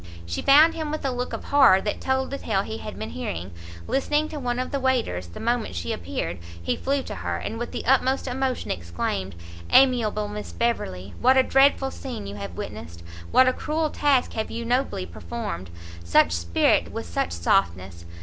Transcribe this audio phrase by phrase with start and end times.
[0.25, 3.11] She found him with a look of horror that told the tale he had been
[3.11, 3.51] hearing,
[3.85, 7.59] listening to one of the waiters; the moment she appeared, he flew to her, and
[7.59, 9.35] with the utmost emotion exclaimed,
[9.69, 11.13] "Amiable Miss Beverley!
[11.21, 13.03] what a dreadful scene have you witnessed!
[13.29, 15.69] what a cruel task have you nobly performed!
[16.03, 18.05] such spirit with such softness!